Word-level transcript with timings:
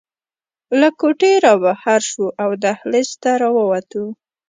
له 0.79 0.89
کوټې 0.99 1.33
رابهر 1.45 1.99
شوو 2.09 2.27
او 2.43 2.49
دهلېز 2.63 3.09
ته 3.21 3.31
راووتو. 3.41 4.03